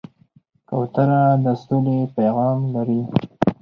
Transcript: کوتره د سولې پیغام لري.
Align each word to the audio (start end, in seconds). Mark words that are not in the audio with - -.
کوتره 0.69 1.21
د 1.43 1.45
سولې 1.63 1.99
پیغام 2.15 2.59
لري. 2.73 3.01